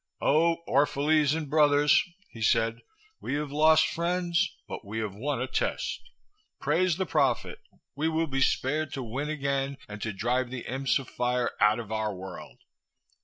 [0.23, 2.81] "O Orphalese and brothers," he said,
[3.19, 6.09] "we have lost friends, but we have won a test.
[6.59, 7.59] Praise the Prophet,
[7.95, 11.77] we will be spared to win again, and to drive the imps of fire out
[11.77, 12.63] of our world.